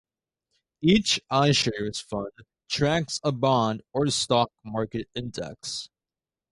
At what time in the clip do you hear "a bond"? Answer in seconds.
3.23-3.83